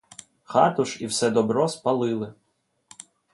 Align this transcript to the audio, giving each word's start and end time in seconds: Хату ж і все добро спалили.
Хату 0.43 0.85
ж 0.85 0.97
і 1.03 1.07
все 1.07 1.29
добро 1.29 1.67
спалили. 1.67 2.33